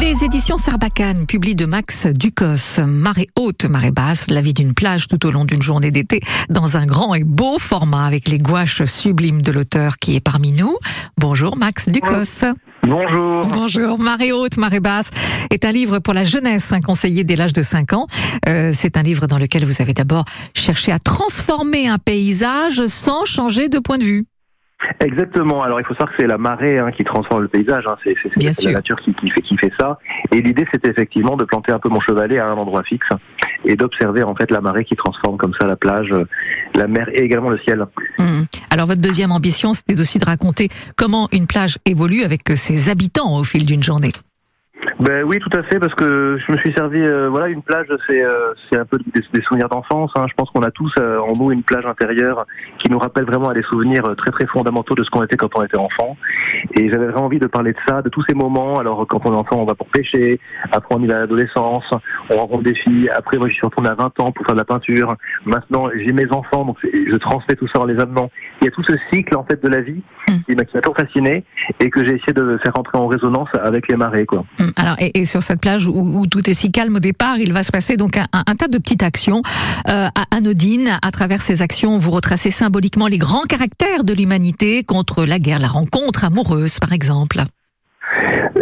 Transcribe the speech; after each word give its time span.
Les 0.00 0.24
éditions 0.24 0.58
Sarbacane 0.58 1.24
publient 1.26 1.54
de 1.54 1.66
Max 1.66 2.06
Ducos, 2.06 2.80
Marée 2.84 3.28
haute, 3.36 3.64
marée 3.66 3.92
basse, 3.92 4.28
la 4.28 4.40
vie 4.40 4.52
d'une 4.52 4.74
plage 4.74 5.06
tout 5.06 5.24
au 5.26 5.30
long 5.30 5.44
d'une 5.44 5.62
journée 5.62 5.90
d'été 5.90 6.20
dans 6.48 6.76
un 6.76 6.84
grand 6.84 7.14
et 7.14 7.22
beau 7.22 7.58
format 7.58 8.04
avec 8.04 8.28
les 8.28 8.38
gouaches 8.38 8.84
sublimes 8.84 9.42
de 9.42 9.52
l'auteur 9.52 9.96
qui 9.96 10.16
est 10.16 10.20
parmi 10.20 10.52
nous. 10.52 10.76
Bonjour 11.16 11.56
Max 11.56 11.88
Ducos. 11.88 12.44
Bonjour. 12.82 13.42
Bonjour. 13.46 13.98
Marée 14.00 14.32
haute, 14.32 14.56
marée 14.56 14.80
basse 14.80 15.10
est 15.50 15.64
un 15.64 15.72
livre 15.72 16.00
pour 16.00 16.12
la 16.12 16.24
jeunesse, 16.24 16.72
un 16.72 16.80
conseiller 16.80 17.22
dès 17.22 17.36
l'âge 17.36 17.52
de 17.52 17.62
5 17.62 17.92
ans. 17.92 18.06
Euh, 18.48 18.70
c'est 18.72 18.96
un 18.96 19.02
livre 19.02 19.26
dans 19.26 19.38
lequel 19.38 19.64
vous 19.64 19.80
avez 19.80 19.94
d'abord 19.94 20.24
cherché 20.54 20.92
à 20.92 20.98
transformer 20.98 21.86
un 21.88 21.98
paysage 21.98 22.86
sans 22.86 23.24
changer 23.24 23.68
de 23.68 23.78
point 23.78 23.98
de 23.98 24.04
vue. 24.04 24.26
Exactement. 25.00 25.62
Alors 25.62 25.80
il 25.80 25.84
faut 25.84 25.94
savoir 25.94 26.10
que 26.10 26.22
c'est 26.22 26.26
la 26.26 26.38
marée 26.38 26.78
hein, 26.78 26.90
qui 26.90 27.04
transforme 27.04 27.42
le 27.42 27.48
paysage. 27.48 27.84
Hein. 27.88 27.96
C'est, 28.04 28.64
la 28.64 28.72
nature 28.72 28.96
qui, 29.00 29.14
fait, 29.30 29.42
qui 29.42 29.56
fait 29.56 29.72
ça. 29.78 29.98
Et 30.32 30.40
l'idée, 30.40 30.66
c'était 30.72 30.90
effectivement 30.90 31.36
de 31.36 31.44
planter 31.44 31.72
un 31.72 31.78
peu 31.78 31.88
mon 31.88 32.00
chevalet 32.00 32.38
à 32.38 32.48
un 32.48 32.54
endroit 32.54 32.82
fixe 32.82 33.08
et 33.64 33.76
d'observer 33.76 34.22
en 34.22 34.34
fait 34.34 34.50
la 34.50 34.60
marée 34.60 34.84
qui 34.84 34.94
transforme 34.94 35.36
comme 35.36 35.54
ça 35.58 35.66
la 35.66 35.76
plage, 35.76 36.14
la 36.74 36.86
mer 36.86 37.08
et 37.12 37.22
également 37.22 37.50
le 37.50 37.58
ciel. 37.58 37.84
Mmh. 38.18 38.42
Alors 38.70 38.86
votre 38.86 39.00
deuxième 39.00 39.32
ambition, 39.32 39.74
c'était 39.74 39.98
aussi 39.98 40.18
de 40.18 40.24
raconter 40.24 40.68
comment 40.96 41.28
une 41.32 41.46
plage 41.46 41.78
évolue 41.86 42.22
avec 42.22 42.42
ses 42.56 42.90
habitants 42.90 43.38
au 43.38 43.44
fil 43.44 43.64
d'une 43.64 43.82
journée. 43.82 44.12
Ben 45.00 45.24
oui, 45.24 45.38
tout 45.38 45.58
à 45.58 45.62
fait, 45.64 45.78
parce 45.78 45.94
que 45.94 46.38
je 46.46 46.52
me 46.52 46.58
suis 46.58 46.72
servi, 46.72 47.00
euh, 47.00 47.28
voilà, 47.28 47.48
une 47.48 47.62
plage, 47.62 47.86
c'est 48.08 48.24
euh, 48.24 48.52
c'est 48.68 48.78
un 48.78 48.84
peu 48.84 48.98
des, 48.98 49.42
souvenirs 49.42 49.68
d'enfance. 49.68 50.10
Hein. 50.14 50.26
Je 50.28 50.34
pense 50.34 50.50
qu'on 50.50 50.62
a 50.62 50.70
tous 50.70 50.92
euh, 50.98 51.18
en 51.18 51.32
nous 51.32 51.50
une 51.50 51.62
plage 51.62 51.84
intérieure 51.86 52.46
qui 52.78 52.90
nous 52.90 52.98
rappelle 52.98 53.24
vraiment 53.24 53.52
des 53.52 53.62
souvenirs 53.62 54.14
très 54.16 54.30
très 54.30 54.46
fondamentaux 54.46 54.94
de 54.94 55.02
ce 55.02 55.10
qu'on 55.10 55.22
était 55.22 55.36
quand 55.36 55.50
on 55.56 55.64
était 55.64 55.76
enfant. 55.76 56.16
Et 56.74 56.90
j'avais 56.90 57.06
vraiment 57.06 57.26
envie 57.26 57.38
de 57.38 57.46
parler 57.46 57.72
de 57.72 57.78
ça, 57.86 58.02
de 58.02 58.08
tous 58.08 58.22
ces 58.28 58.34
moments. 58.34 58.78
Alors 58.78 59.06
quand 59.06 59.20
on 59.24 59.32
est 59.32 59.36
enfant, 59.36 59.56
on 59.56 59.64
va 59.64 59.74
pour 59.74 59.88
pêcher. 59.88 60.38
Après 60.70 60.94
on 60.94 61.00
y 61.00 61.06
va 61.06 61.16
à 61.16 61.18
l'adolescence, 61.20 61.84
on 62.30 62.36
rencontre 62.36 62.62
des 62.62 62.74
filles. 62.74 63.10
Après 63.10 63.36
moi 63.36 63.48
je 63.48 63.54
suis 63.54 63.66
retourné 63.66 63.88
à 63.88 63.94
20 63.94 64.20
ans 64.20 64.32
pour 64.32 64.46
faire 64.46 64.54
de 64.54 64.60
la 64.60 64.64
peinture. 64.64 65.16
Maintenant 65.44 65.88
j'ai 65.96 66.12
mes 66.12 66.30
enfants, 66.30 66.64
donc 66.64 66.78
je 66.82 67.16
transmets 67.16 67.56
tout 67.56 67.68
ça 67.68 67.80
en 67.80 67.84
les 67.84 67.98
amenant. 67.98 68.30
Il 68.60 68.66
y 68.66 68.68
a 68.68 68.70
tout 68.70 68.84
ce 68.84 68.94
cycle 69.12 69.36
en 69.36 69.44
fait 69.44 69.62
de 69.62 69.68
la 69.68 69.80
vie 69.80 70.02
mmh. 70.28 70.32
qui 70.46 70.56
m'a 70.56 70.64
toujours 70.64 70.96
fasciné 70.96 71.44
et 71.80 71.90
que 71.90 72.06
j'ai 72.06 72.14
essayé 72.14 72.32
de 72.32 72.58
faire 72.62 72.78
entrer 72.78 72.98
en 72.98 73.06
résonance 73.06 73.48
avec 73.62 73.88
les 73.88 73.96
marées, 73.96 74.26
quoi. 74.26 74.44
Mmh. 74.58 74.73
Alors, 74.76 74.96
et, 74.98 75.24
sur 75.24 75.42
cette 75.42 75.60
plage 75.60 75.86
où, 75.86 76.26
tout 76.26 76.48
est 76.48 76.54
si 76.54 76.70
calme 76.70 76.96
au 76.96 77.00
départ, 77.00 77.38
il 77.38 77.52
va 77.52 77.62
se 77.62 77.72
passer 77.72 77.96
donc 77.96 78.16
un, 78.16 78.54
tas 78.54 78.68
de 78.68 78.78
petites 78.78 79.02
actions 79.02 79.42
euh, 79.88 80.08
anodines. 80.30 80.98
À 81.02 81.10
travers 81.10 81.42
ces 81.42 81.62
actions, 81.62 81.98
vous 81.98 82.10
retracez 82.10 82.50
symboliquement 82.50 83.06
les 83.06 83.18
grands 83.18 83.44
caractères 83.44 84.04
de 84.04 84.12
l'humanité 84.12 84.82
contre 84.84 85.24
la 85.24 85.38
guerre, 85.38 85.58
la 85.58 85.68
rencontre 85.68 86.24
amoureuse, 86.24 86.78
par 86.78 86.92
exemple. 86.92 87.38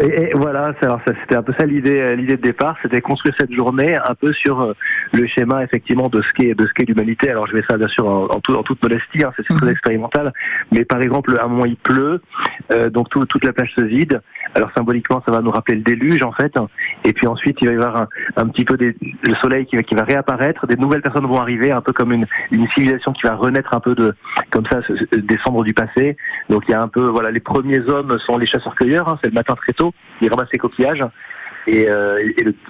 Et, 0.03 0.31
voilà, 0.35 0.75
c'était 1.07 1.35
un 1.35 1.43
peu 1.43 1.53
ça 1.59 1.67
l'idée, 1.67 2.01
euh, 2.01 2.17
l'idée 2.17 2.37
de 2.37 2.43
départ, 2.43 2.77
c'était 2.83 3.01
construire 3.01 3.35
cette 3.39 3.53
journée 3.53 3.95
un 3.95 4.15
peu 4.15 4.33
sur 4.33 4.61
euh, 4.61 4.73
le 5.13 5.27
schéma 5.27 5.63
effectivement 5.63 6.09
de 6.09 6.23
ce 6.23 6.29
qu'est 6.35 6.55
de 6.55 6.67
ce 6.67 6.73
qu'est 6.73 6.87
l'humanité. 6.87 7.29
Alors 7.31 7.47
je 7.47 7.53
vais 7.53 7.63
ça 7.69 7.77
bien 7.77 7.89
sûr 7.89 8.09
en, 8.09 8.25
en, 8.25 8.41
toute 8.41 8.83
modestie, 8.83 9.23
hein, 9.23 9.33
c'est 9.37 9.47
très 9.47 9.67
mhm. 9.67 9.73
expérimental, 9.73 10.33
mais 10.71 10.85
par 10.85 11.03
exemple 11.03 11.39
un 11.41 11.47
moment 11.47 11.67
il 11.67 11.77
pleut, 11.77 12.23
euh, 12.71 12.91
donc 12.91 13.09
toute 13.11 13.45
la 13.45 13.53
plage 13.53 13.73
se 13.77 13.83
vide. 13.83 14.21
Alors 14.55 14.71
symboliquement, 14.77 15.23
ça 15.27 15.33
va 15.33 15.41
nous 15.41 15.51
rappeler 15.51 15.77
le 15.77 15.83
déluge 15.83 16.23
en 16.23 16.33
fait, 16.33 16.55
et 17.05 17.13
puis 17.13 17.27
ensuite 17.27 17.57
il 17.61 17.69
va 17.69 17.73
y 17.73 17.77
avoir 17.77 18.07
un, 18.37 18.49
petit 18.49 18.65
peu 18.65 18.77
des, 18.77 18.95
le 19.01 19.35
soleil 19.37 19.65
qui 19.67 19.77
va, 19.95 20.05
réapparaître, 20.05 20.67
des 20.67 20.77
nouvelles 20.77 21.01
personnes 21.01 21.27
vont 21.27 21.41
arriver, 21.41 21.71
un 21.71 21.81
peu 21.81 21.93
comme 21.93 22.13
une, 22.13 22.27
civilisation 22.75 23.13
qui 23.13 23.23
va 23.23 23.35
renaître 23.35 23.75
un 23.75 23.81
peu 23.81 23.95
de 23.95 24.15
comme 24.51 24.65
ça, 24.67 24.81
descendre 25.17 25.65
du 25.65 25.73
passé. 25.73 26.17
Donc 26.51 26.65
il 26.69 26.73
y 26.73 26.75
a 26.75 26.83
un 26.83 26.89
peu 26.89 27.07
voilà, 27.07 27.31
les 27.31 27.41
premiers 27.41 27.81
hommes 27.81 28.19
sont 28.27 28.37
les 28.37 28.47
chasseurs-cueilleurs, 28.47 29.09
hein, 29.09 29.19
c'est 29.23 29.31
le 29.31 29.35
matin 29.35 29.55
très 29.55 29.73
tôt, 29.73 29.95
ils 30.21 30.29
ramassent 30.29 30.53
les 30.53 30.59
coquillages. 30.59 31.03
Et, 31.67 31.89
euh, 31.89 32.19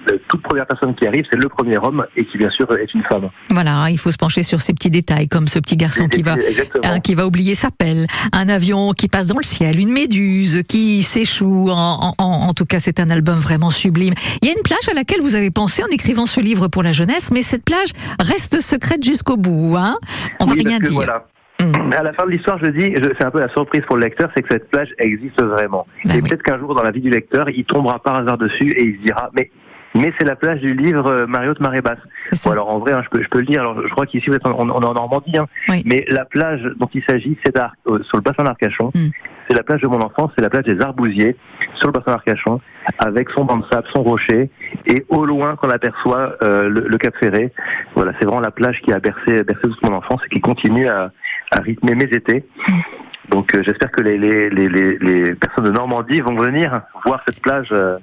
la 0.07 0.13
toute 0.27 0.41
première 0.43 0.67
personne 0.67 0.93
qui 0.95 1.07
arrive, 1.07 1.25
c'est 1.31 1.39
le 1.39 1.49
premier 1.49 1.77
homme 1.77 2.05
et 2.15 2.25
qui 2.25 2.37
bien 2.37 2.49
sûr 2.49 2.67
est 2.77 2.93
une 2.93 3.03
femme. 3.03 3.29
Voilà, 3.49 3.87
il 3.89 3.97
faut 3.97 4.11
se 4.11 4.17
pencher 4.17 4.43
sur 4.43 4.61
ces 4.61 4.73
petits 4.73 4.89
détails, 4.89 5.27
comme 5.27 5.47
ce 5.47 5.59
petit 5.59 5.77
garçon 5.77 6.07
qui 6.07 6.21
va, 6.21 6.35
hein, 6.83 6.99
qui 6.99 7.15
va 7.15 7.25
oublier 7.25 7.55
sa 7.55 7.71
pelle, 7.71 8.07
un 8.31 8.49
avion 8.49 8.93
qui 8.93 9.07
passe 9.07 9.27
dans 9.27 9.37
le 9.37 9.43
ciel, 9.43 9.79
une 9.79 9.91
méduse 9.91 10.63
qui 10.67 11.01
s'échoue. 11.01 11.69
En, 11.69 12.13
en, 12.17 12.23
en, 12.23 12.53
tout 12.53 12.65
cas, 12.65 12.79
c'est 12.79 12.99
un 12.99 13.09
album 13.09 13.37
vraiment 13.39 13.71
sublime. 13.71 14.13
Il 14.41 14.47
y 14.47 14.51
a 14.51 14.53
une 14.55 14.63
plage 14.63 14.87
à 14.89 14.93
laquelle 14.93 15.21
vous 15.21 15.35
avez 15.35 15.51
pensé 15.51 15.83
en 15.83 15.87
écrivant 15.87 16.25
ce 16.25 16.39
livre 16.39 16.67
pour 16.67 16.83
la 16.83 16.91
jeunesse, 16.91 17.31
mais 17.31 17.41
cette 17.41 17.63
plage 17.63 17.89
reste 18.19 18.61
secrète 18.61 19.03
jusqu'au 19.03 19.37
bout. 19.37 19.75
Hein 19.77 19.97
On 20.39 20.45
va 20.45 20.53
rien 20.53 20.79
dire. 20.79 20.93
Voilà. 20.93 21.25
Mm. 21.61 21.93
À 21.93 22.03
la 22.03 22.13
fin 22.13 22.25
de 22.25 22.31
l'histoire, 22.31 22.57
je 22.63 22.69
dis, 22.69 22.93
c'est 23.17 23.23
un 23.23 23.31
peu 23.31 23.39
la 23.39 23.49
surprise 23.49 23.81
pour 23.87 23.97
le 23.97 24.03
lecteur, 24.03 24.29
c'est 24.35 24.41
que 24.41 24.49
cette 24.51 24.69
plage 24.69 24.89
existe 24.97 25.41
vraiment. 25.41 25.85
Bah 26.05 26.13
et 26.15 26.21
peut-être 26.21 26.43
qu'un 26.43 26.57
jour, 26.59 26.73
dans 26.75 26.83
la 26.83 26.91
vie 26.91 27.01
du 27.01 27.09
lecteur, 27.09 27.49
il 27.49 27.65
tombera 27.65 27.99
par 27.99 28.15
hasard 28.15 28.37
dessus 28.37 28.71
et 28.71 28.83
il 28.83 28.97
se 28.97 29.03
dira, 29.03 29.29
mais 29.35 29.49
mais 29.95 30.11
c'est 30.17 30.25
la 30.25 30.35
plage 30.35 30.59
du 30.59 30.73
livre 30.73 31.07
euh, 31.07 31.27
Mariotte 31.27 31.59
Marée 31.59 31.81
Basse. 31.81 31.99
Bon, 32.43 32.51
alors 32.51 32.69
en 32.69 32.79
vrai, 32.79 32.93
hein, 32.93 33.01
je, 33.03 33.09
peux, 33.09 33.23
je 33.23 33.29
peux 33.29 33.39
le 33.39 33.45
dire. 33.45 33.61
Alors 33.61 33.79
je 33.81 33.89
crois 33.89 34.05
qu'ici 34.05 34.29
on, 34.43 34.49
on, 34.51 34.81
est 34.81 34.85
en 34.85 34.93
Normandie, 34.93 35.37
hein, 35.37 35.47
mais 35.85 36.03
la 36.09 36.25
plage 36.25 36.61
dont 36.79 36.89
il 36.93 37.03
s'agit, 37.07 37.37
c'est 37.45 37.55
euh, 37.57 37.99
sur 38.03 38.17
le 38.17 38.21
bassin 38.21 38.43
d'Arcachon. 38.43 38.91
Mm. 38.95 39.09
C'est 39.47 39.55
la 39.55 39.63
plage 39.63 39.81
de 39.81 39.87
mon 39.87 40.01
enfance, 40.01 40.31
c'est 40.35 40.41
la 40.41 40.49
plage 40.49 40.63
des 40.63 40.79
Arbousiers 40.81 41.35
sur 41.75 41.87
le 41.87 41.91
bassin 41.91 42.11
d'Arcachon, 42.11 42.61
avec 42.97 43.29
son 43.31 43.43
banc 43.43 43.57
de 43.57 43.65
sable, 43.69 43.85
son 43.93 44.01
rocher, 44.01 44.49
et 44.85 45.05
au 45.09 45.25
loin 45.25 45.57
qu'on 45.57 45.69
aperçoit 45.69 46.35
euh, 46.43 46.69
le, 46.69 46.97
Cap 46.97 47.13
Ferré. 47.17 47.51
Voilà, 47.93 48.13
c'est 48.17 48.25
vraiment 48.25 48.39
la 48.39 48.51
plage 48.51 48.79
qui 48.83 48.93
a 48.93 48.99
bercé, 48.99 49.43
bercé 49.43 49.61
toute 49.63 49.83
mon 49.83 49.93
enfance 49.93 50.21
et 50.25 50.29
qui 50.33 50.39
continue 50.39 50.87
à, 50.87 51.11
à 51.53 51.61
rythmer 51.61 51.95
mes 51.95 52.05
étés. 52.05 52.45
Donc 53.29 53.55
euh, 53.55 53.63
j'espère 53.65 53.91
que 53.91 54.01
les, 54.01 55.35
personnes 55.35 55.65
de 55.65 55.71
Normandie 55.71 56.21
vont 56.21 56.35
venir 56.35 56.81
voir 57.05 57.21
cette 57.25 57.41
plage 57.41 57.69
euh, 57.71 57.97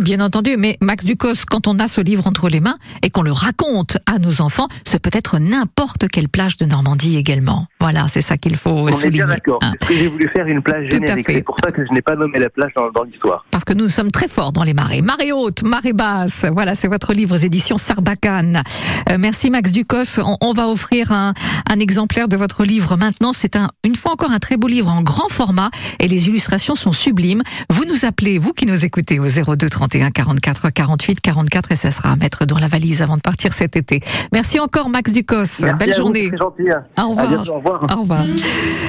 bien 0.00 0.20
entendu, 0.20 0.56
mais 0.58 0.76
Max 0.80 1.04
Ducos, 1.04 1.44
quand 1.48 1.66
on 1.66 1.78
a 1.78 1.88
ce 1.88 2.00
livre 2.00 2.26
entre 2.26 2.48
les 2.48 2.60
mains 2.60 2.76
et 3.02 3.10
qu'on 3.10 3.22
le 3.22 3.32
raconte 3.32 3.98
à 4.06 4.18
nos 4.18 4.40
enfants, 4.40 4.68
ce 4.86 4.96
peut 4.96 5.10
être 5.12 5.38
n'importe 5.38 6.08
quelle 6.08 6.28
plage 6.28 6.56
de 6.56 6.64
Normandie 6.64 7.16
également. 7.16 7.66
Voilà, 7.80 8.06
c'est 8.08 8.20
ça 8.20 8.36
qu'il 8.36 8.56
faut 8.56 8.70
on 8.70 8.92
souligner. 8.92 9.06
Est 9.06 9.24
bien 9.24 9.26
d'accord. 9.26 9.58
Hein. 9.62 9.72
J'ai 9.88 10.08
voulu 10.08 10.28
faire 10.34 10.46
une 10.46 10.62
plage 10.62 10.90
générique. 10.90 11.26
C'est 11.26 11.42
pour 11.42 11.56
ça 11.64 11.70
que 11.70 11.84
je 11.84 11.92
n'ai 11.92 12.02
pas 12.02 12.16
nommé 12.16 12.38
la 12.38 12.50
plage 12.50 12.72
dans, 12.74 13.02
l'histoire. 13.04 13.46
Parce 13.50 13.64
que 13.64 13.72
nous 13.72 13.88
sommes 13.88 14.10
très 14.10 14.28
forts 14.28 14.52
dans 14.52 14.64
les 14.64 14.74
marées. 14.74 15.02
Marée 15.02 15.32
haute, 15.32 15.62
marée 15.62 15.92
basse. 15.92 16.44
Voilà, 16.52 16.74
c'est 16.74 16.88
votre 16.88 17.12
livre 17.12 17.34
aux 17.34 17.38
éditions 17.38 17.78
Sarbacane. 17.78 18.62
Euh, 19.10 19.16
merci 19.18 19.50
Max 19.50 19.72
Ducos. 19.72 20.20
On, 20.40 20.52
va 20.52 20.68
offrir 20.68 21.12
un, 21.12 21.34
un, 21.70 21.78
exemplaire 21.78 22.28
de 22.28 22.36
votre 22.36 22.64
livre 22.64 22.96
maintenant. 22.96 23.32
C'est 23.32 23.56
un, 23.56 23.68
une 23.84 23.94
fois 23.94 24.12
encore 24.12 24.30
un 24.30 24.38
très 24.38 24.56
beau 24.56 24.66
livre 24.66 24.90
en 24.90 25.02
grand 25.02 25.28
format 25.28 25.70
et 26.00 26.08
les 26.08 26.28
illustrations 26.28 26.74
sont 26.74 26.92
sublimes. 26.92 27.42
Vous 27.70 27.84
nous 27.84 28.04
appelez, 28.04 28.38
vous 28.38 28.52
qui 28.52 28.66
nous 28.66 28.84
écoutez 28.84 29.20
au 29.20 29.28
02 29.28 29.67
31 29.68 30.10
44 30.10 30.70
48 30.70 31.20
44 31.20 31.72
et 31.72 31.76
ça 31.76 31.90
sera 31.90 32.10
à 32.10 32.16
mettre 32.16 32.46
dans 32.46 32.58
la 32.58 32.68
valise 32.68 33.02
avant 33.02 33.16
de 33.16 33.22
partir 33.22 33.52
cet 33.52 33.76
été. 33.76 34.00
Merci 34.32 34.60
encore 34.60 34.88
Max 34.88 35.12
Ducos. 35.12 35.64
Belle 35.78 35.94
journée. 35.94 36.30
gentil. 36.38 36.70
Hein. 36.70 37.04
Au 37.04 37.10
revoir. 37.10 37.48
au 37.48 37.54
revoir. 37.54 37.80
Au 37.96 38.00
revoir. 38.00 38.20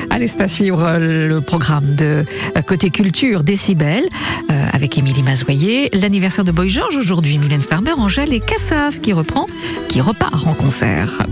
Allez, 0.10 0.28
c'est 0.28 0.42
à 0.42 0.48
suivre 0.48 0.84
euh, 0.84 1.28
le 1.28 1.42
programme 1.42 1.96
de 1.96 2.26
euh, 2.58 2.62
Côté 2.62 2.90
Culture 2.90 3.44
Décibel 3.44 4.04
euh, 4.52 4.66
avec 4.74 4.98
Émilie 4.98 5.24
Mazoyer. 5.24 5.90
L'anniversaire 5.94 6.44
de 6.44 6.52
Boy 6.52 6.70
George 6.70 6.96
aujourd'hui, 6.98 7.38
Mylène 7.38 7.62
Farmer, 7.62 7.94
Angèle 7.94 8.34
et 8.34 8.40
Cassav 8.40 9.00
qui 9.00 9.14
reprend, 9.14 9.46
qui 9.88 10.02
repart 10.02 10.46
en 10.46 10.54
concert. 10.54 11.24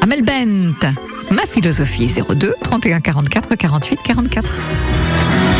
Amel 0.00 0.22
Bent, 0.22 0.92
ma 1.30 1.46
philosophie 1.46 2.10
02 2.28 2.54
31 2.62 3.00
44 3.00 3.54
48 3.54 3.98
44. 4.04 5.53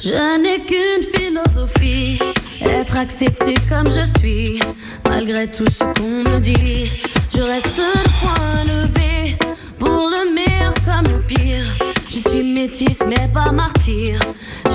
Je 0.00 0.38
n'ai 0.38 0.64
qu'une 0.64 1.02
philosophie, 1.02 2.18
être 2.62 2.98
accepté 2.98 3.54
comme 3.68 3.86
je 3.86 4.04
suis, 4.18 4.60
malgré 5.08 5.50
tout 5.50 5.64
ce 5.66 5.82
qu'on 6.00 6.08
me 6.08 6.38
dit. 6.38 6.90
Je 7.34 7.40
reste 7.42 7.78
le 7.78 8.08
point 8.20 8.64
levé, 8.64 9.36
pour 9.78 10.08
le 10.08 10.32
meilleur 10.32 10.72
comme 10.84 11.12
le 11.12 11.20
pire. 11.26 11.64
Je 12.08 12.18
suis 12.28 12.54
métisse 12.54 13.02
mais 13.08 13.28
pas 13.34 13.50
martyr, 13.50 14.20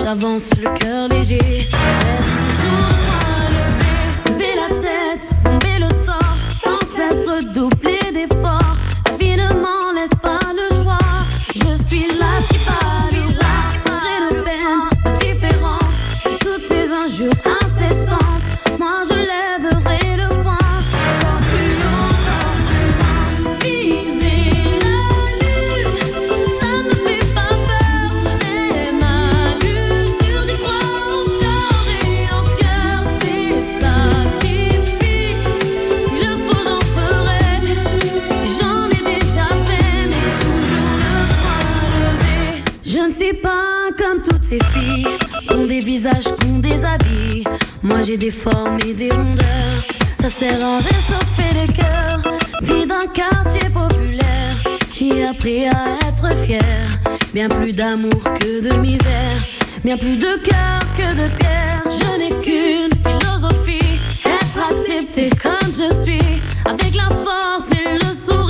j'avance 0.04 0.50
le 0.62 0.70
cœur 0.78 1.08
léger, 1.08 1.38
et 1.38 1.68
toujours 1.72 2.90
le 2.90 3.08
point 3.08 3.50
levé. 3.58 3.96
Lever 4.28 4.56
la 4.56 4.70
tête, 4.76 5.32
bomber 5.44 5.80
le 5.80 6.06
torse, 6.06 6.62
sans 6.64 6.80
cesse 6.86 7.26
redoubler 7.30 8.12
d'efforts. 8.14 8.60
M'en 9.56 9.94
laisse 9.94 10.16
pas 10.22 10.40
le 10.54 10.84
choix, 10.84 10.98
je 11.54 11.82
suis 11.82 12.08
là 12.20 12.33
des 48.94 49.10
rondeurs. 49.10 49.84
Ça 50.22 50.30
sert 50.30 50.64
à 50.64 50.78
réchauffer 50.78 51.62
les 51.62 51.74
cœurs. 51.74 52.22
Vie 52.62 52.86
d'un 52.86 53.08
quartier 53.14 53.70
populaire. 53.70 54.56
J'ai 54.94 55.26
appris 55.26 55.66
à 55.68 55.98
être 56.08 56.30
fier. 56.44 56.60
Bien 57.34 57.50
plus 57.50 57.72
d'amour 57.72 58.24
que 58.40 58.62
de 58.62 58.80
misère. 58.80 59.38
Bien 59.84 59.98
plus 59.98 60.18
de 60.18 60.38
cœur 60.44 60.80
que 60.96 61.16
de 61.22 61.36
pierre. 61.38 61.84
Je 61.86 62.18
n'ai 62.18 62.30
qu'une 62.42 62.90
philosophie. 63.04 64.00
Être 64.26 64.70
accepté 64.70 65.30
comme 65.42 65.72
je 65.72 65.94
suis. 66.04 66.42
Avec 66.66 66.96
la 66.96 67.10
force 67.10 67.72
et 67.72 67.94
le 67.94 68.14
sourire. 68.14 68.43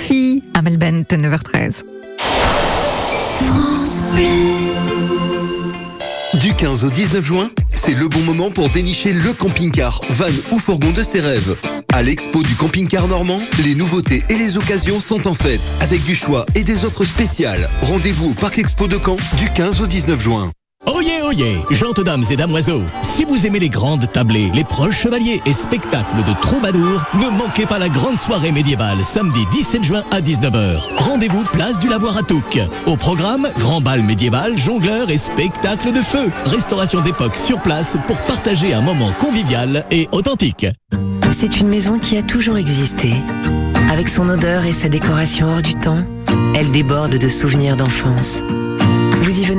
Philosophie, 0.00 0.42
Amel 0.54 0.78
Bent, 0.78 1.04
9h13. 1.12 1.82
Du 6.40 6.54
15 6.54 6.84
au 6.84 6.90
19 6.90 7.24
juin, 7.24 7.50
c'est 7.74 7.94
le 7.94 8.08
bon 8.08 8.20
moment 8.20 8.50
pour 8.50 8.70
dénicher 8.70 9.12
le 9.12 9.32
camping-car, 9.32 10.00
van 10.10 10.30
ou 10.52 10.58
fourgon 10.58 10.90
de 10.92 11.02
ses 11.02 11.20
rêves. 11.20 11.56
À 11.92 12.02
l'expo 12.02 12.42
du 12.42 12.54
camping-car 12.54 13.08
normand, 13.08 13.40
les 13.64 13.74
nouveautés 13.74 14.22
et 14.30 14.36
les 14.36 14.56
occasions 14.56 15.00
sont 15.00 15.28
en 15.28 15.34
fête, 15.34 15.60
avec 15.80 16.02
du 16.04 16.14
choix 16.14 16.46
et 16.54 16.64
des 16.64 16.84
offres 16.84 17.04
spéciales. 17.04 17.68
Rendez-vous 17.82 18.30
au 18.30 18.34
Parc 18.34 18.58
Expo 18.58 18.86
de 18.86 18.98
Caen 19.04 19.16
du 19.36 19.50
15 19.50 19.82
au 19.82 19.86
19 19.86 20.20
juin. 20.20 20.50
Oyez, 20.92 21.22
oyez, 21.22 21.58
gentes 21.70 22.00
dames 22.00 22.24
et 22.30 22.36
damoiseaux, 22.36 22.82
si 23.02 23.24
vous 23.24 23.46
aimez 23.46 23.60
les 23.60 23.68
grandes 23.68 24.10
tablées, 24.10 24.50
les 24.54 24.64
proches 24.64 25.02
chevaliers 25.02 25.40
et 25.46 25.52
spectacles 25.52 26.24
de 26.26 26.32
troubadours, 26.40 27.04
ne 27.14 27.28
manquez 27.38 27.64
pas 27.64 27.78
la 27.78 27.88
grande 27.88 28.18
soirée 28.18 28.50
médiévale 28.50 29.02
samedi 29.04 29.46
17 29.52 29.84
juin 29.84 30.02
à 30.10 30.20
19h. 30.20 30.88
Rendez-vous 30.98 31.44
place 31.52 31.78
du 31.78 31.88
Lavoir 31.88 32.16
à 32.16 32.22
Touques. 32.22 32.58
Au 32.86 32.96
programme, 32.96 33.48
grand 33.58 33.80
bal 33.80 34.02
médiéval, 34.02 34.58
jongleur 34.58 35.10
et 35.10 35.18
spectacle 35.18 35.92
de 35.92 36.00
feu. 36.00 36.28
Restauration 36.46 37.00
d'époque 37.02 37.36
sur 37.36 37.60
place 37.60 37.96
pour 38.08 38.20
partager 38.22 38.74
un 38.74 38.80
moment 38.80 39.12
convivial 39.12 39.84
et 39.92 40.08
authentique. 40.10 40.66
C'est 41.30 41.60
une 41.60 41.68
maison 41.68 42.00
qui 42.00 42.16
a 42.16 42.22
toujours 42.22 42.56
existé. 42.56 43.12
Avec 43.92 44.08
son 44.08 44.28
odeur 44.28 44.64
et 44.64 44.72
sa 44.72 44.88
décoration 44.88 45.48
hors 45.48 45.62
du 45.62 45.74
temps, 45.74 46.04
elle 46.56 46.70
déborde 46.70 47.16
de 47.16 47.28
souvenirs 47.28 47.76
d'enfance. 47.76 48.42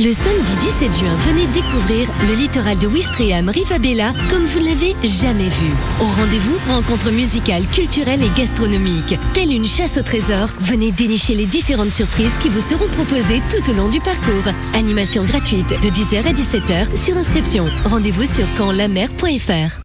Le 0.00 0.12
samedi 0.12 0.52
17 0.60 0.96
juin, 1.00 1.16
venez 1.26 1.48
découvrir 1.48 2.08
le 2.28 2.36
littoral 2.36 2.78
de 2.78 2.86
Ouistreham 2.86 3.48
Rivabella 3.48 4.12
comme 4.30 4.44
vous 4.44 4.60
ne 4.60 4.66
l'avez 4.66 4.94
jamais 5.02 5.48
vu. 5.48 5.72
Au 6.00 6.04
rendez-vous, 6.04 6.56
rencontre 6.68 7.10
musicale, 7.10 7.66
culturelle 7.66 8.22
et 8.22 8.30
gastronomique. 8.38 9.18
Telle 9.34 9.50
une 9.50 9.66
chasse 9.66 9.98
au 9.98 10.02
trésor, 10.02 10.50
venez 10.60 10.92
dénicher 10.92 11.34
les 11.34 11.46
différentes 11.46 11.90
surprises 11.90 12.38
qui 12.40 12.48
vous 12.48 12.60
seront 12.60 12.86
proposées 12.86 13.42
tout 13.50 13.72
au 13.72 13.74
long 13.74 13.88
du 13.88 13.98
parcours. 13.98 14.52
Animation 14.74 15.24
gratuite 15.24 15.70
de 15.70 15.88
10h 15.88 16.28
à 16.28 16.32
17h 16.32 16.96
sur 16.96 17.16
inscription. 17.16 17.66
Rendez-vous 17.84 18.24
sur 18.24 18.46
campslamer.fr. 18.56 19.80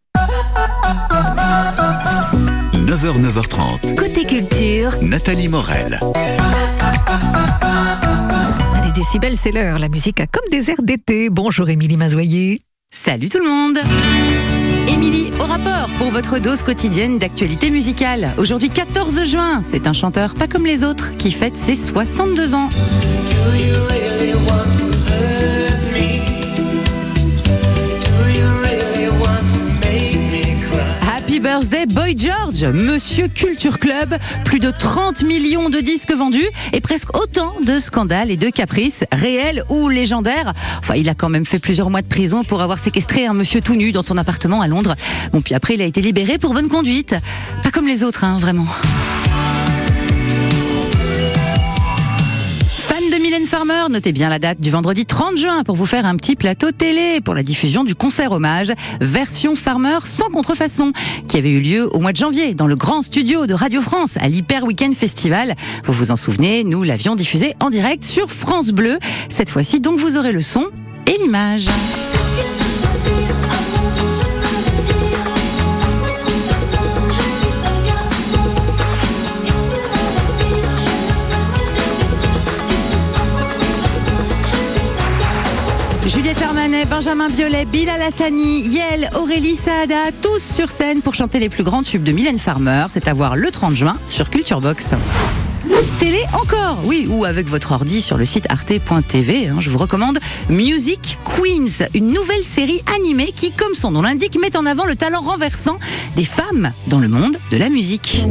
9h, 2.85 3.19
9h30. 3.19 3.95
Côté 3.95 4.25
culture, 4.25 4.91
Nathalie 5.01 5.47
Morel. 5.47 5.99
Décibels, 8.93 9.37
c'est 9.37 9.51
l'heure. 9.51 9.79
La 9.79 9.89
musique 9.89 10.19
a 10.19 10.27
comme 10.27 10.47
des 10.51 10.69
airs 10.69 10.83
d'été. 10.83 11.29
Bonjour 11.31 11.67
Émilie 11.67 11.97
Mazoyer. 11.97 12.59
Salut 12.91 13.27
tout 13.27 13.39
le 13.39 13.49
monde 13.49 13.79
Émilie, 14.87 15.31
au 15.39 15.45
rapport 15.45 15.89
pour 15.97 16.09
votre 16.09 16.37
dose 16.37 16.61
quotidienne 16.61 17.17
d'actualité 17.17 17.71
musicale. 17.71 18.33
Aujourd'hui 18.37 18.69
14 18.69 19.23
juin, 19.25 19.61
c'est 19.63 19.87
un 19.87 19.93
chanteur 19.93 20.35
pas 20.35 20.47
comme 20.47 20.65
les 20.65 20.83
autres 20.83 21.17
qui 21.17 21.31
fête 21.31 21.55
ses 21.55 21.75
62 21.75 22.53
ans. 22.53 22.69
Birthday 31.43 31.85
Boy 31.87 32.15
George, 32.17 32.63
Monsieur 32.63 33.27
Culture 33.27 33.77
Club, 33.77 34.17
plus 34.45 34.59
de 34.59 34.71
30 34.71 35.23
millions 35.23 35.69
de 35.69 35.81
disques 35.81 36.13
vendus 36.13 36.47
et 36.71 36.79
presque 36.79 37.13
autant 37.17 37.53
de 37.61 37.79
scandales 37.79 38.31
et 38.31 38.37
de 38.37 38.49
caprices, 38.49 39.03
réels 39.11 39.61
ou 39.67 39.89
légendaires. 39.89 40.53
Enfin, 40.79 40.95
il 40.95 41.09
a 41.09 41.15
quand 41.15 41.27
même 41.27 41.45
fait 41.45 41.59
plusieurs 41.59 41.89
mois 41.89 42.01
de 42.01 42.07
prison 42.07 42.45
pour 42.45 42.61
avoir 42.61 42.79
séquestré 42.79 43.25
un 43.25 43.33
monsieur 43.33 43.59
tout 43.59 43.75
nu 43.75 43.91
dans 43.91 44.01
son 44.01 44.17
appartement 44.17 44.61
à 44.61 44.69
Londres. 44.69 44.95
Bon, 45.33 45.41
puis 45.41 45.53
après, 45.53 45.73
il 45.73 45.81
a 45.81 45.85
été 45.85 46.01
libéré 46.01 46.37
pour 46.37 46.53
bonne 46.53 46.69
conduite. 46.69 47.13
Pas 47.61 47.71
comme 47.71 47.87
les 47.87 48.05
autres, 48.05 48.23
hein, 48.23 48.37
vraiment. 48.39 48.65
Farmer, 53.41 53.85
notez 53.89 54.11
bien 54.11 54.29
la 54.29 54.37
date 54.37 54.61
du 54.61 54.69
vendredi 54.69 55.07
30 55.07 55.37
juin 55.37 55.63
pour 55.63 55.75
vous 55.75 55.87
faire 55.87 56.05
un 56.05 56.15
petit 56.15 56.35
plateau 56.35 56.71
télé 56.71 57.19
pour 57.19 57.33
la 57.33 57.41
diffusion 57.41 57.83
du 57.83 57.95
concert 57.95 58.31
hommage 58.31 58.71
version 59.01 59.55
Farmer 59.55 59.97
sans 60.03 60.29
contrefaçon 60.29 60.93
qui 61.27 61.37
avait 61.37 61.49
eu 61.49 61.59
lieu 61.59 61.89
au 61.95 61.99
mois 61.99 62.11
de 62.11 62.17
janvier 62.17 62.53
dans 62.53 62.67
le 62.67 62.75
grand 62.75 63.01
studio 63.01 63.47
de 63.47 63.55
Radio 63.55 63.81
France 63.81 64.17
à 64.21 64.27
l'Hyper 64.27 64.63
Weekend 64.63 64.93
Festival. 64.93 65.55
Vous 65.83 65.93
vous 65.93 66.11
en 66.11 66.15
souvenez, 66.15 66.63
nous 66.63 66.83
l'avions 66.83 67.15
diffusé 67.15 67.55
en 67.59 67.71
direct 67.71 68.03
sur 68.03 68.31
France 68.31 68.69
Bleu. 68.69 68.99
Cette 69.29 69.49
fois-ci, 69.49 69.79
donc, 69.79 69.97
vous 69.97 70.15
aurez 70.15 70.31
le 70.31 70.41
son 70.41 70.67
et 71.07 71.17
l'image. 71.19 71.65
Juliette 86.07 86.41
Armanet, 86.41 86.85
Benjamin 86.85 87.29
Biolay, 87.29 87.65
Bilal 87.65 88.01
Hassani, 88.01 88.61
Yel, 88.61 89.09
Aurélie 89.15 89.55
Saada, 89.55 90.11
tous 90.21 90.39
sur 90.39 90.69
scène 90.69 91.01
pour 91.01 91.13
chanter 91.13 91.39
les 91.39 91.47
plus 91.47 91.63
grands 91.63 91.81
tubes 91.81 92.03
de 92.03 92.11
Mylène 92.11 92.37
Farmer. 92.37 92.85
C'est 92.89 93.07
à 93.07 93.13
voir 93.13 93.37
le 93.37 93.49
30 93.49 93.73
juin 93.73 93.95
sur 94.05 94.29
Culture 94.29 94.59
Box. 94.59 94.93
Télé 95.99 96.19
encore, 96.33 96.79
oui, 96.83 97.07
ou 97.09 97.23
avec 97.23 97.47
votre 97.47 97.71
ordi 97.71 98.01
sur 98.01 98.17
le 98.17 98.25
site 98.25 98.47
arte.tv. 98.49 99.47
hein, 99.47 99.55
je 99.59 99.69
vous 99.69 99.77
recommande 99.77 100.19
Music 100.49 101.17
Queens, 101.23 101.87
une 101.93 102.07
nouvelle 102.07 102.43
série 102.43 102.81
animée 102.95 103.31
qui, 103.33 103.51
comme 103.51 103.73
son 103.73 103.91
nom 103.91 104.01
l'indique, 104.01 104.37
met 104.39 104.57
en 104.57 104.65
avant 104.65 104.85
le 104.85 104.97
talent 104.97 105.21
renversant 105.21 105.77
des 106.17 106.25
femmes 106.25 106.71
dans 106.87 106.99
le 106.99 107.07
monde 107.07 107.37
de 107.49 107.57
la 107.57 107.69
musique. 107.69 108.23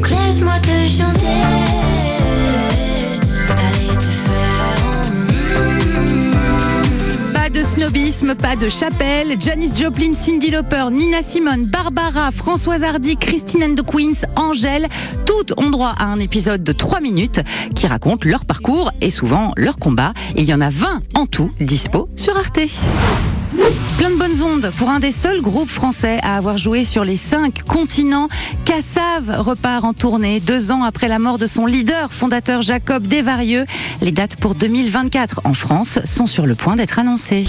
Snobisme, 7.65 8.35
pas 8.35 8.57
de 8.57 8.69
chapelle. 8.69 9.37
Janis 9.39 9.73
Joplin, 9.75 10.15
Cindy 10.15 10.51
Lauper, 10.51 10.91
Nina 10.91 11.23
Simone, 11.23 11.67
Barbara, 11.67 12.31
Françoise 12.31 12.83
Hardy, 12.83 13.17
Christine 13.17 13.63
and 13.65 13.75
the 13.75 13.83
Queens, 13.85 14.25
Angèle, 14.37 14.89
toutes 15.27 15.53
ont 15.59 15.71
droit 15.71 15.95
à 15.99 16.07
un 16.07 16.19
épisode 16.19 16.65
de 16.65 16.73
3 16.73 17.01
minutes 17.01 17.41
qui 17.75 17.87
raconte 17.87 18.25
leur 18.25 18.45
parcours 18.45 18.91
et 19.01 19.11
souvent 19.11 19.53
leur 19.57 19.79
combat. 19.79 20.13
Il 20.37 20.45
y 20.45 20.55
en 20.55 20.61
a 20.61 20.71
20 20.71 21.03
en 21.15 21.27
tout 21.27 21.51
dispo 21.61 22.09
sur 22.17 22.37
Arte. 22.37 22.61
Plein 23.99 24.11
de 24.11 24.17
bonnes 24.17 24.43
ondes 24.43 24.71
pour 24.77 24.91
un 24.91 24.99
des 24.99 25.13
seuls 25.13 25.41
groupes 25.41 25.69
français 25.69 26.19
à 26.23 26.37
avoir 26.37 26.59
joué 26.59 26.85
sur 26.85 27.05
les 27.05 27.17
cinq 27.17 27.63
continents. 27.63 28.29
Cassav 28.65 29.41
repart 29.41 29.85
en 29.85 29.93
tournée 29.93 30.41
deux 30.41 30.73
ans 30.73 30.83
après 30.83 31.09
la 31.09 31.19
mort 31.19 31.39
de 31.39 31.47
son 31.47 31.67
leader 31.67 32.13
fondateur 32.13 32.63
Jacob 32.63 33.07
Desvarieux. 33.07 33.65
Les 34.01 34.11
dates 34.11 34.37
pour 34.37 34.55
2024 34.55 35.43
en 35.45 35.55
France 35.55 35.99
sont 36.05 36.27
sur 36.27 36.47
le 36.47 36.55
point 36.55 36.77
d'être 36.77 36.99
annoncées. 36.99 37.45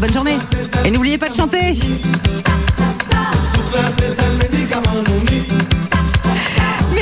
Bonne 0.00 0.12
journée 0.12 0.38
et 0.84 0.90
n'oubliez 0.90 1.18
pas 1.18 1.28
de 1.28 1.34
chanter. 1.34 1.72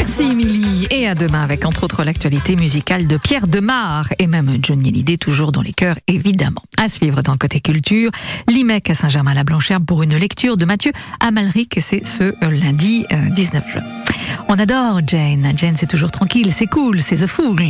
Merci 0.05 0.23
Émilie 0.25 0.89
et 0.91 1.07
à 1.07 1.15
demain 1.15 1.45
avec 1.45 1.65
entre 1.65 1.85
autres 1.85 2.03
l'actualité 2.03 2.57
musicale 2.57 3.07
de 3.07 3.17
Pierre 3.17 3.47
Demar 3.47 4.09
et 4.19 4.27
même 4.27 4.59
Johnny 4.61 4.89
Hallyday 4.89 5.17
toujours 5.17 5.53
dans 5.53 5.63
les 5.63 5.73
cœurs 5.73 5.95
évidemment. 6.09 6.61
À 6.77 6.89
suivre 6.89 7.23
dans 7.23 7.31
le 7.31 7.39
côté 7.39 7.61
culture, 7.61 8.11
l'IMEC 8.49 8.91
à 8.91 8.95
Saint-Germain-la-Blanchère 8.95 9.81
pour 9.81 10.03
une 10.03 10.17
lecture 10.17 10.57
de 10.57 10.65
Mathieu 10.65 10.91
Amalric 11.21 11.79
c'est 11.81 12.05
ce 12.05 12.25
euh, 12.25 12.51
lundi 12.51 13.07
euh, 13.13 13.29
19 13.31 13.65
juin. 13.71 13.83
On 14.49 14.59
adore 14.59 15.03
Jane, 15.07 15.53
Jane 15.55 15.77
c'est 15.77 15.87
toujours 15.87 16.11
tranquille, 16.11 16.51
c'est 16.53 16.67
cool, 16.67 17.01
c'est 17.01 17.19
The 17.19 17.29
Fool. 17.29 17.63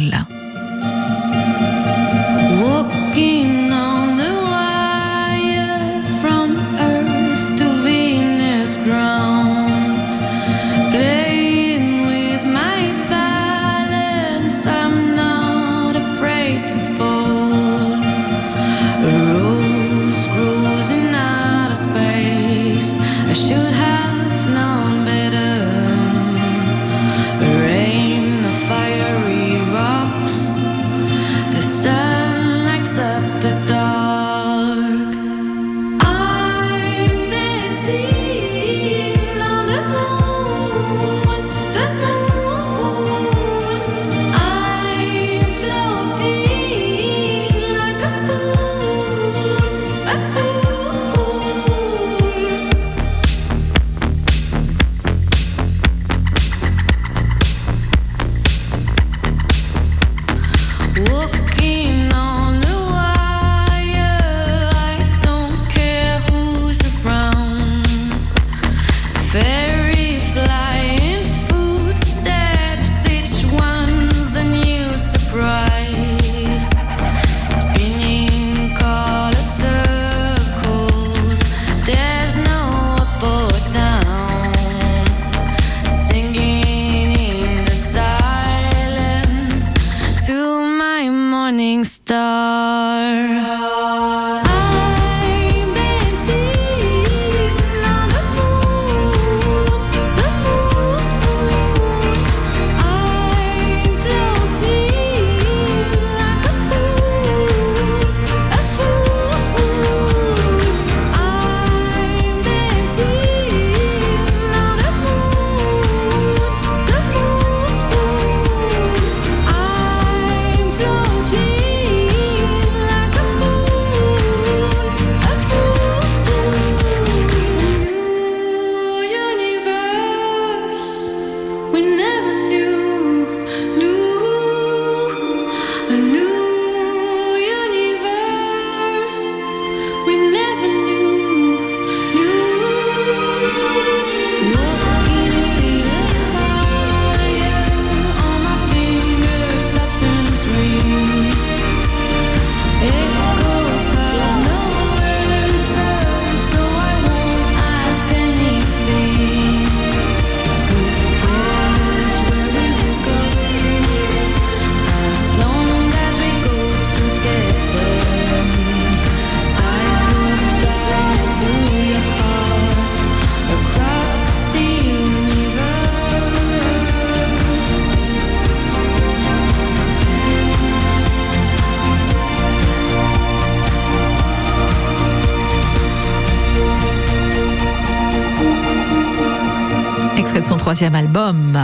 Album, 190.82 191.56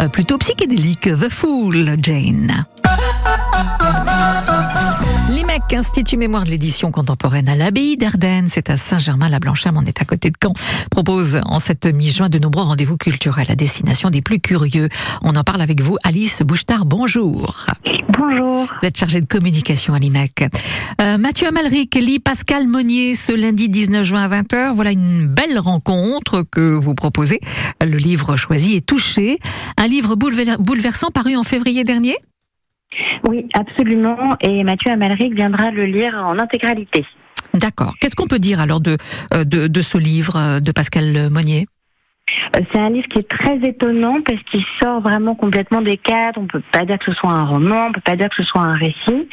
euh, 0.00 0.08
plutôt 0.08 0.36
psychédélique, 0.38 1.08
The 1.08 1.30
Fool, 1.30 1.96
Jane. 2.02 2.66
Institut 5.74 6.16
Mémoire 6.16 6.44
de 6.44 6.50
l'édition 6.50 6.90
contemporaine 6.90 7.48
à 7.48 7.56
l'abbaye 7.56 7.96
d'Ardennes. 7.96 8.46
C'est 8.48 8.70
à 8.70 8.76
Saint-Germain-la-Blanchâme, 8.76 9.76
on 9.76 9.84
est 9.84 10.00
à 10.00 10.04
côté 10.04 10.30
de 10.30 10.36
Caen. 10.40 10.52
Propose 10.90 11.40
en 11.44 11.60
cette 11.60 11.86
mi-juin 11.86 12.28
de 12.28 12.38
nombreux 12.38 12.62
rendez-vous 12.62 12.96
culturels 12.96 13.50
à 13.50 13.56
destination 13.56 14.10
des 14.10 14.22
plus 14.22 14.38
curieux. 14.38 14.88
On 15.22 15.34
en 15.34 15.42
parle 15.42 15.60
avec 15.60 15.82
vous, 15.82 15.96
Alice 16.04 16.42
Bouchetard. 16.42 16.86
Bonjour. 16.86 17.66
Bonjour. 18.16 18.66
Vous 18.80 18.86
êtes 18.86 18.96
chargée 18.96 19.20
de 19.20 19.26
communication 19.26 19.94
à 19.94 19.98
l'IMEC. 19.98 20.44
Euh, 21.00 21.18
Mathieu 21.18 21.48
Amalric 21.48 21.94
lit 21.96 22.20
Pascal 22.20 22.68
Monnier 22.68 23.14
ce 23.14 23.32
lundi 23.32 23.68
19 23.68 24.04
juin 24.04 24.22
à 24.22 24.40
20h. 24.40 24.72
Voilà 24.72 24.92
une 24.92 25.26
belle 25.26 25.58
rencontre 25.58 26.44
que 26.50 26.74
vous 26.74 26.94
proposez. 26.94 27.40
Le 27.80 27.96
livre 27.96 28.36
choisi 28.36 28.76
est 28.76 28.86
Touché. 28.86 29.38
Un 29.76 29.88
livre 29.88 30.14
bouleversant 30.14 31.10
paru 31.10 31.36
en 31.36 31.42
février 31.42 31.82
dernier 31.84 32.16
oui, 33.28 33.46
absolument. 33.54 34.36
Et 34.40 34.64
Mathieu 34.64 34.90
Amalric 34.92 35.34
viendra 35.34 35.70
le 35.70 35.84
lire 35.84 36.14
en 36.14 36.38
intégralité. 36.38 37.04
D'accord. 37.54 37.94
Qu'est-ce 38.00 38.14
qu'on 38.14 38.26
peut 38.26 38.38
dire 38.38 38.60
alors 38.60 38.80
de, 38.80 38.96
euh, 39.32 39.44
ce 39.82 39.98
livre 39.98 40.36
euh, 40.36 40.60
de 40.60 40.72
Pascal 40.72 41.30
Monnier? 41.30 41.66
C'est 42.72 42.78
un 42.78 42.90
livre 42.90 43.06
qui 43.08 43.18
est 43.20 43.28
très 43.28 43.56
étonnant 43.58 44.20
parce 44.24 44.42
qu'il 44.50 44.64
sort 44.82 45.00
vraiment 45.00 45.34
complètement 45.34 45.82
des 45.82 45.96
cadres. 45.96 46.40
On 46.40 46.46
peut 46.46 46.62
pas 46.72 46.84
dire 46.84 46.98
que 46.98 47.06
ce 47.06 47.14
soit 47.14 47.30
un 47.30 47.44
roman, 47.44 47.86
on 47.88 47.92
peut 47.92 48.00
pas 48.00 48.16
dire 48.16 48.28
que 48.28 48.36
ce 48.36 48.44
soit 48.44 48.62
un 48.62 48.72
récit. 48.72 49.28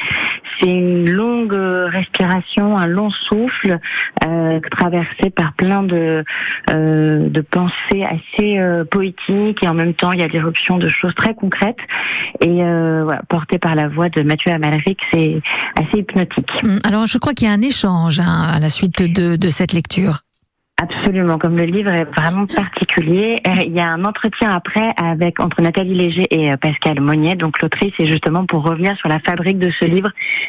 C'est 0.60 0.68
une 0.68 1.10
longue 1.10 1.52
respiration, 1.52 2.76
un 2.76 2.86
long 2.86 3.10
souffle 3.10 3.78
euh, 4.24 4.60
traversé 4.70 5.30
par 5.34 5.52
plein 5.54 5.82
de 5.82 6.22
euh, 6.70 7.28
de 7.28 7.40
pensées 7.40 8.04
assez 8.04 8.58
euh, 8.58 8.84
poétiques 8.84 9.58
et 9.62 9.68
en 9.68 9.74
même 9.74 9.94
temps 9.94 10.12
il 10.12 10.20
y 10.20 10.22
a 10.22 10.28
l'éruption 10.28 10.78
de 10.78 10.88
choses 10.88 11.14
très 11.16 11.34
concrètes 11.34 11.78
et 12.40 12.62
euh, 12.62 13.02
voilà, 13.04 13.22
porté 13.28 13.58
par 13.58 13.74
la 13.74 13.88
voix 13.88 14.08
de 14.08 14.22
Mathieu 14.22 14.52
Amalric, 14.52 14.98
c'est 15.12 15.40
assez 15.80 15.98
hypnotique. 15.98 16.50
Hum, 16.62 16.78
alors 16.84 17.06
je 17.06 17.18
crois 17.18 17.34
qu'il 17.34 17.48
y 17.48 17.50
a 17.50 17.54
un 17.54 17.62
échange 17.62 18.20
hein, 18.20 18.52
à 18.54 18.58
la 18.60 18.68
suite 18.68 18.98
de, 18.98 19.36
de 19.36 19.48
cette 19.48 19.72
lecture. 19.72 20.20
Absolument, 20.82 21.38
comme 21.38 21.56
le 21.56 21.66
livre 21.66 21.92
est 21.92 22.04
vraiment 22.16 22.46
particulier, 22.46 23.36
euh, 23.46 23.62
il 23.64 23.72
y 23.72 23.78
a 23.78 23.86
un 23.86 24.04
entretien 24.04 24.50
après 24.50 24.92
avec 24.96 25.38
entre 25.38 25.62
Nathalie 25.62 25.94
Léger 25.94 26.26
et 26.32 26.50
euh, 26.50 26.56
Pascal 26.60 27.00
Monnier. 27.00 27.36
Donc 27.36 27.62
l'autrice 27.62 27.92
est 28.00 28.08
justement 28.08 28.44
pour 28.44 28.64
revenir 28.64 28.96
sur 28.96 29.08
la 29.08 29.20
fabrique 29.20 29.60
de 29.60 29.70
ce 29.78 29.84
livre, 29.84 30.08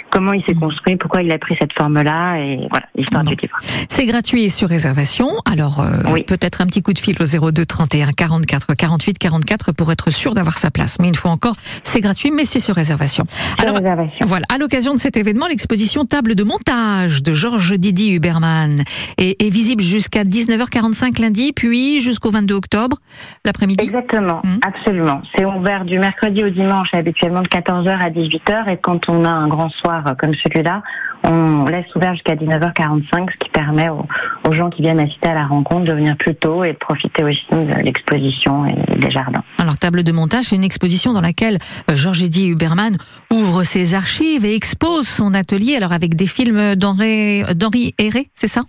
comment 0.09 0.33
il 0.33 0.43
s'est 0.45 0.55
construit, 0.55 0.95
pourquoi 0.95 1.21
il 1.21 1.31
a 1.31 1.37
pris 1.37 1.55
cette 1.61 1.73
forme-là 1.73 2.39
et 2.39 2.67
voilà 2.71 2.87
l'histoire 2.95 3.23
du 3.23 3.35
livre. 3.35 3.55
C'est 3.87 4.07
gratuit 4.07 4.45
et 4.45 4.49
sur 4.49 4.67
réservation. 4.67 5.29
Alors 5.45 5.79
euh, 5.79 6.19
peut-être 6.25 6.61
un 6.61 6.65
petit 6.65 6.81
coup 6.81 6.93
de 6.93 6.99
fil 6.99 7.15
au 7.19 7.51
02 7.51 7.63
31 7.63 8.11
44 8.11 8.73
48 8.73 9.19
44 9.19 9.73
pour 9.73 9.91
être 9.91 10.09
sûr 10.09 10.33
d'avoir 10.33 10.57
sa 10.57 10.71
place. 10.71 10.97
Mais 10.99 11.07
une 11.07 11.15
fois 11.15 11.29
encore, 11.29 11.55
c'est 11.83 12.01
gratuit, 12.01 12.31
mais 12.31 12.45
c'est 12.45 12.59
sur 12.59 12.73
réservation. 12.73 13.25
Alors 13.61 13.75
réservation. 13.75 14.25
voilà, 14.25 14.45
à 14.51 14.57
l'occasion 14.57 14.95
de 14.95 14.99
cet 14.99 15.17
événement, 15.17 15.45
l'exposition 15.45 16.03
Table 16.03 16.33
de 16.33 16.43
montage 16.43 17.21
de 17.21 17.31
Georges 17.35 17.73
Didi 17.73 18.13
Huberman 18.13 18.83
est, 19.19 19.39
est 19.39 19.49
visible 19.49 19.83
jusqu'à 19.83 20.14
à 20.17 20.23
19h45 20.23 21.21
lundi, 21.21 21.53
puis 21.53 21.99
jusqu'au 21.99 22.31
22 22.31 22.55
octobre 22.55 22.97
l'après-midi. 23.43 23.85
Exactement, 23.85 24.41
mmh. 24.43 24.59
absolument. 24.65 25.21
C'est 25.35 25.45
ouvert 25.45 25.85
du 25.85 25.99
mercredi 25.99 26.43
au 26.43 26.49
dimanche, 26.49 26.89
habituellement 26.93 27.41
de 27.41 27.47
14h 27.47 27.89
à 27.89 28.09
18h, 28.09 28.69
et 28.69 28.77
quand 28.77 29.09
on 29.09 29.25
a 29.25 29.29
un 29.29 29.47
grand 29.47 29.69
soir 29.69 30.03
comme 30.17 30.33
celui-là, 30.43 30.81
on 31.23 31.65
laisse 31.65 31.85
ouvert 31.95 32.13
jusqu'à 32.13 32.35
19h45, 32.35 33.31
ce 33.31 33.37
qui 33.39 33.49
permet 33.51 33.89
aux, 33.89 34.53
gens 34.53 34.69
qui 34.69 34.81
viennent 34.81 34.99
assister 34.99 35.29
à 35.29 35.33
la 35.33 35.47
rencontre 35.47 35.85
de 35.85 35.93
venir 35.93 36.15
plus 36.17 36.35
tôt 36.35 36.63
et 36.63 36.73
de 36.73 36.77
profiter 36.77 37.23
aussi 37.23 37.43
de 37.51 37.83
l'exposition 37.83 38.65
et 38.65 38.75
des 38.97 39.11
jardins. 39.11 39.43
Alors, 39.57 39.77
table 39.77 40.03
de 40.03 40.11
montage, 40.11 40.45
c'est 40.45 40.55
une 40.55 40.63
exposition 40.63 41.13
dans 41.13 41.21
laquelle 41.21 41.57
euh, 41.89 41.95
Georges 41.95 42.23
Eddy 42.23 42.49
Huberman 42.49 42.97
ouvre 43.31 43.63
ses 43.63 43.95
archives 43.95 44.45
et 44.45 44.55
expose 44.55 45.07
son 45.07 45.33
atelier, 45.33 45.75
alors 45.75 45.93
avec 45.93 46.15
des 46.15 46.27
films 46.27 46.75
d'Henri 46.75 47.93
Héré, 47.97 48.29
c'est 48.33 48.47
ça? 48.47 48.61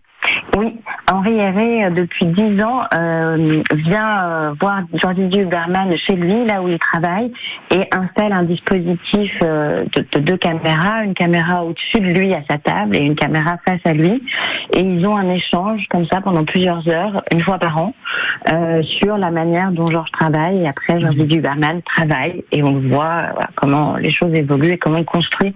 Oui, 0.56 0.74
Henri 1.10 1.38
Herré, 1.38 1.84
euh, 1.84 1.90
depuis 1.90 2.26
dix 2.26 2.60
ans, 2.62 2.82
euh, 2.92 3.62
vient 3.74 4.24
euh, 4.24 4.54
voir 4.60 4.82
Jean-Didier 4.92 5.42
Huberman 5.42 5.96
chez 5.96 6.14
lui, 6.14 6.44
là 6.44 6.60
où 6.60 6.68
il 6.68 6.78
travaille, 6.80 7.32
et 7.72 7.82
installe 7.92 8.32
un 8.32 8.42
dispositif 8.42 9.32
euh, 9.44 9.84
de, 9.94 10.20
deux 10.20 10.36
caméras, 10.36 11.04
une 11.04 11.14
caméra 11.14 11.64
au-dessus 11.64 12.00
de 12.00 12.18
lui 12.18 12.34
à 12.34 12.42
sa 12.50 12.58
table 12.58 12.96
et 12.96 13.00
une 13.00 13.14
caméra 13.14 13.56
face 13.66 13.80
à 13.84 13.92
lui. 13.92 14.20
Et 14.74 14.80
ils 14.80 15.06
ont 15.06 15.16
un 15.16 15.30
échange 15.30 15.84
comme 15.90 16.06
ça 16.06 16.20
pendant 16.20 16.44
plusieurs 16.44 16.86
heures, 16.88 17.22
une 17.32 17.42
fois 17.42 17.58
par 17.58 17.78
an, 17.78 17.94
sur 19.00 19.16
la 19.16 19.30
manière 19.30 19.70
dont 19.70 19.86
Georges 19.86 20.10
travaille. 20.10 20.62
Et 20.62 20.68
après, 20.68 21.00
Jean-Didier 21.00 21.38
Huberman 21.38 21.82
travaille 21.82 22.44
et 22.50 22.62
on 22.62 22.80
voit 22.80 23.34
comment 23.54 23.96
les 23.96 24.10
choses 24.10 24.34
évoluent 24.34 24.72
et 24.72 24.76
comment 24.76 24.98
il 24.98 25.04
construit 25.04 25.54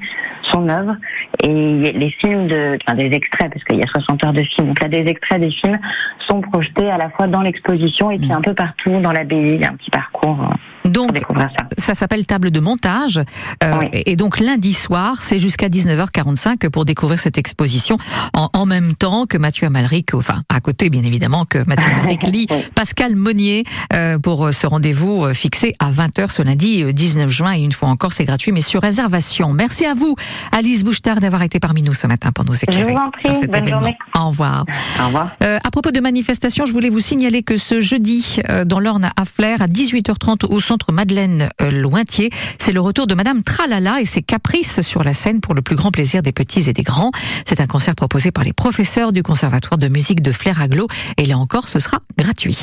son 0.52 0.68
œuvre. 0.68 0.96
Et 1.44 1.92
les 1.92 2.10
films, 2.20 2.46
de, 2.46 2.78
enfin 2.82 2.96
des 2.96 3.06
extraits, 3.06 3.52
parce 3.52 3.64
qu'il 3.64 3.78
y 3.78 3.82
a 3.82 3.86
60 3.86 4.24
heures 4.24 4.32
de 4.32 4.42
films, 4.42 4.68
donc 4.68 4.82
là 4.82 4.88
des 4.88 4.98
extraits 4.98 5.39
des 5.40 5.50
films 5.50 5.78
sont 6.28 6.40
projetés 6.40 6.90
à 6.90 6.96
la 6.96 7.10
fois 7.10 7.26
dans 7.26 7.40
l'exposition 7.40 8.10
et 8.10 8.16
puis 8.16 8.28
mm. 8.28 8.32
un 8.32 8.40
peu 8.40 8.54
partout 8.54 9.00
dans 9.00 9.12
l'abbaye. 9.12 9.54
Il 9.54 9.60
y 9.60 9.64
a 9.64 9.68
un 9.68 9.76
petit 9.76 9.90
parcours. 9.90 10.38
Euh, 10.42 10.88
donc, 10.88 11.20
ça, 11.76 11.94
s'appelle 11.94 12.26
table 12.26 12.50
de 12.50 12.58
montage. 12.58 13.20
Euh, 13.62 13.82
et 13.92 14.16
donc, 14.16 14.40
lundi 14.40 14.72
soir, 14.72 15.20
c'est 15.20 15.38
jusqu'à 15.38 15.68
19h45 15.68 16.70
pour 16.70 16.84
découvrir 16.84 17.18
cette 17.18 17.36
exposition 17.36 17.98
en, 18.32 18.66
même 18.66 18.94
temps 18.94 19.26
que 19.26 19.36
Mathieu 19.36 19.66
Amalric, 19.66 20.14
enfin, 20.14 20.42
à 20.48 20.60
côté, 20.60 20.88
bien 20.88 21.02
évidemment, 21.02 21.44
que 21.44 21.58
Mathieu 21.66 21.90
Amalric 21.92 22.22
lit 22.22 22.46
Pascal 22.74 23.14
Monnier 23.14 23.64
euh, 23.92 24.18
pour 24.18 24.52
ce 24.52 24.66
rendez-vous 24.66 25.32
fixé 25.34 25.74
à 25.80 25.90
20h 25.90 26.30
ce 26.30 26.42
lundi 26.42 26.92
19 26.92 27.30
juin. 27.30 27.52
Et 27.52 27.60
une 27.60 27.72
fois 27.72 27.88
encore, 27.88 28.12
c'est 28.12 28.24
gratuit, 28.24 28.52
mais 28.52 28.62
sur 28.62 28.80
réservation. 28.80 29.52
Merci 29.52 29.84
à 29.84 29.94
vous, 29.94 30.16
Alice 30.52 30.82
Bouchetard, 30.82 31.20
d'avoir 31.20 31.42
été 31.42 31.60
parmi 31.60 31.82
nous 31.82 31.94
ce 31.94 32.06
matin 32.06 32.32
pour 32.32 32.44
nous 32.46 32.54
éclairer 32.54 32.94
sur 33.18 33.34
cet 33.34 33.54
événement. 33.54 33.92
Au 34.16 34.28
revoir. 34.28 34.64
Au 35.00 35.06
revoir. 35.06 35.29
Euh, 35.42 35.58
à 35.62 35.70
propos 35.70 35.90
de 35.90 36.00
manifestation, 36.00 36.66
je 36.66 36.72
voulais 36.72 36.90
vous 36.90 37.00
signaler 37.00 37.42
que 37.42 37.56
ce 37.56 37.80
jeudi, 37.80 38.38
euh, 38.48 38.64
dans 38.64 38.80
l'Orne 38.80 39.10
à 39.16 39.24
Flers, 39.24 39.62
à 39.62 39.66
18h30 39.66 40.46
au 40.46 40.60
centre 40.60 40.92
Madeleine 40.92 41.48
euh, 41.62 41.70
Lointier, 41.70 42.30
c'est 42.58 42.72
le 42.72 42.80
retour 42.80 43.06
de 43.06 43.14
Madame 43.14 43.42
Tralala 43.42 44.00
et 44.00 44.06
ses 44.06 44.22
caprices 44.22 44.82
sur 44.82 45.02
la 45.02 45.14
scène 45.14 45.40
pour 45.40 45.54
le 45.54 45.62
plus 45.62 45.76
grand 45.76 45.90
plaisir 45.90 46.22
des 46.22 46.32
petits 46.32 46.68
et 46.68 46.72
des 46.72 46.82
grands. 46.82 47.10
C'est 47.46 47.60
un 47.60 47.66
concert 47.66 47.94
proposé 47.94 48.30
par 48.30 48.44
les 48.44 48.52
professeurs 48.52 49.12
du 49.12 49.22
Conservatoire 49.22 49.78
de 49.78 49.88
musique 49.88 50.22
de 50.22 50.32
Flers 50.32 50.60
Aglo 50.60 50.88
et 51.16 51.26
là 51.26 51.38
encore, 51.38 51.68
ce 51.68 51.78
sera 51.78 51.98
gratuit. 52.18 52.58